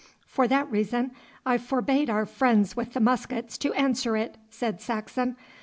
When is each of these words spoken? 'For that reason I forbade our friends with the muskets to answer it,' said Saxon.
'For 0.25 0.47
that 0.47 0.67
reason 0.71 1.11
I 1.45 1.59
forbade 1.59 2.09
our 2.09 2.25
friends 2.25 2.75
with 2.75 2.93
the 2.93 2.99
muskets 2.99 3.55
to 3.59 3.71
answer 3.75 4.17
it,' 4.17 4.35
said 4.49 4.81
Saxon. 4.81 5.37